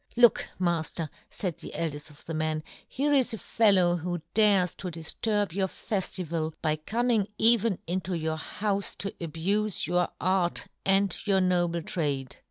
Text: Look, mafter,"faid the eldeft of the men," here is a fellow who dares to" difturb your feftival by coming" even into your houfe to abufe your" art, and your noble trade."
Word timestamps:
Look, 0.17 0.47
mafter,"faid 0.59 1.59
the 1.59 1.73
eldeft 1.75 2.09
of 2.09 2.25
the 2.25 2.33
men," 2.33 2.63
here 2.97 3.13
is 3.13 3.35
a 3.35 3.37
fellow 3.37 3.97
who 3.97 4.23
dares 4.33 4.73
to" 4.77 4.87
difturb 4.89 5.53
your 5.53 5.67
feftival 5.67 6.53
by 6.59 6.77
coming" 6.77 7.27
even 7.51 7.77
into 7.85 8.15
your 8.17 8.37
houfe 8.37 8.97
to 8.97 9.11
abufe 9.21 9.85
your" 9.85 10.09
art, 10.19 10.65
and 10.83 11.15
your 11.27 11.39
noble 11.39 11.83
trade." 11.83 12.37